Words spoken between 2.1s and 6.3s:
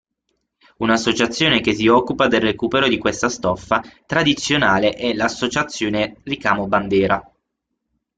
del recupero di questa stoffa tradizionale è l'Associazione